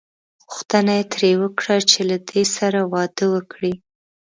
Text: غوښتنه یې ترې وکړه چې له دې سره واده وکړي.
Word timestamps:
غوښتنه 0.49 0.91
یې 0.99 1.03
ترې 1.13 1.31
وکړه 1.41 1.75
چې 1.89 1.99
له 2.09 2.17
دې 2.29 2.43
سره 2.55 2.79
واده 2.93 3.25
وکړي. 3.35 3.73